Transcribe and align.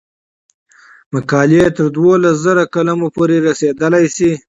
مقالې 1.13 1.61
تر 1.77 1.85
دولس 1.95 2.35
زره 2.45 2.63
کلمو 2.73 3.07
پورې 3.15 3.37
رسیدلی 3.47 4.05
شي. 4.15 4.31